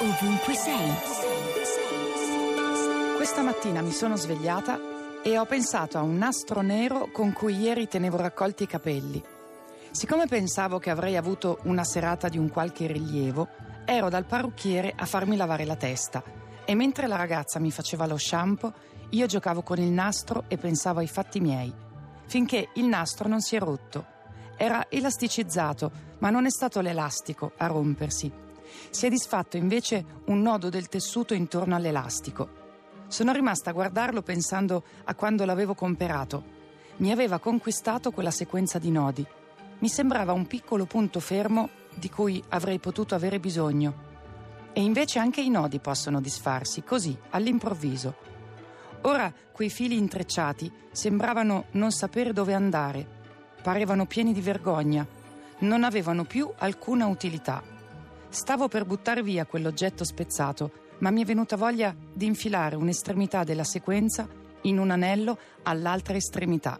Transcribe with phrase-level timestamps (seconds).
[0.00, 0.94] ovunque sei.
[3.16, 4.78] Questa mattina mi sono svegliata
[5.24, 9.20] e ho pensato a un nastro nero con cui ieri tenevo raccolti i capelli.
[9.90, 13.48] Siccome pensavo che avrei avuto una serata di un qualche rilievo,
[13.84, 16.22] ero dal parrucchiere a farmi lavare la testa
[16.64, 18.72] e mentre la ragazza mi faceva lo shampoo,
[19.10, 21.74] io giocavo con il nastro e pensavo ai fatti miei,
[22.26, 24.04] finché il nastro non si è rotto.
[24.56, 28.46] Era elasticizzato, ma non è stato l'elastico a rompersi.
[28.90, 32.48] Si è disfatto invece un nodo del tessuto intorno all'elastico.
[33.08, 36.56] Sono rimasta a guardarlo pensando a quando l'avevo comperato.
[36.96, 39.26] Mi aveva conquistato quella sequenza di nodi.
[39.78, 44.06] Mi sembrava un piccolo punto fermo di cui avrei potuto avere bisogno.
[44.72, 48.14] E invece anche i nodi possono disfarsi, così, all'improvviso.
[49.02, 53.06] Ora quei fili intrecciati sembravano non sapere dove andare,
[53.62, 55.06] parevano pieni di vergogna,
[55.60, 57.62] non avevano più alcuna utilità.
[58.30, 63.64] Stavo per buttar via quell'oggetto spezzato, ma mi è venuta voglia di infilare un'estremità della
[63.64, 64.28] sequenza
[64.62, 66.78] in un anello all'altra estremità.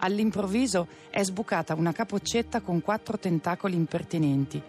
[0.00, 4.62] All'improvviso è sbucata una capoccetta con quattro tentacoli impertinenti.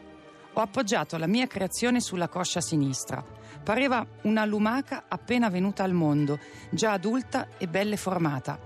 [0.54, 3.24] Ho appoggiato la mia creazione sulla coscia sinistra.
[3.64, 8.60] Pareva una lumaca appena venuta al mondo, già adulta e belle formata.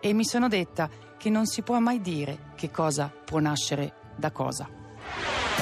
[0.00, 4.30] E mi sono detta che non si può mai dire che cosa può nascere da
[4.30, 4.81] cosa.